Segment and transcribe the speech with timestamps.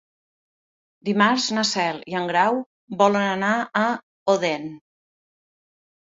[1.09, 2.57] Dimarts na Cel i en Grau
[3.01, 3.51] volen anar
[3.81, 3.83] a
[4.35, 4.65] Odèn.